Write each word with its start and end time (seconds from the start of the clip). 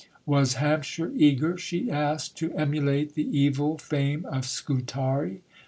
Was 0.25 0.53
Hampshire 0.55 1.11
eager, 1.15 1.59
she 1.59 1.91
asked, 1.91 2.35
to 2.37 2.51
emulate 2.55 3.13
the 3.13 3.37
evil 3.39 3.77
fame 3.77 4.25
of 4.25 4.45
Scutari? 4.47 5.43